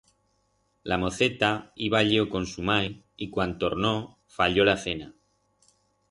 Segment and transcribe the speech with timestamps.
[0.91, 1.49] La moceta
[1.87, 2.85] i vayió con su mai
[3.25, 3.93] y cuan tornó,
[4.37, 5.13] fayió la cena.